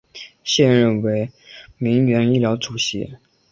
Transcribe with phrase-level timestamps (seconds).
[0.43, 1.29] 现为
[1.77, 3.17] 铭源医疗主席。